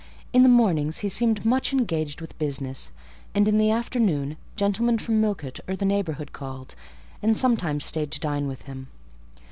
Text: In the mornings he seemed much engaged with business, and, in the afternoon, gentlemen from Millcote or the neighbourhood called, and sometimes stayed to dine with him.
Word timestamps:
In 0.33 0.41
the 0.41 0.49
mornings 0.49 1.01
he 1.05 1.09
seemed 1.09 1.45
much 1.45 1.73
engaged 1.73 2.21
with 2.21 2.39
business, 2.39 2.91
and, 3.35 3.47
in 3.47 3.59
the 3.59 3.69
afternoon, 3.69 4.35
gentlemen 4.55 4.97
from 4.97 5.21
Millcote 5.21 5.59
or 5.67 5.75
the 5.75 5.85
neighbourhood 5.85 6.33
called, 6.33 6.73
and 7.21 7.37
sometimes 7.37 7.85
stayed 7.85 8.09
to 8.13 8.19
dine 8.19 8.47
with 8.47 8.63
him. 8.63 8.87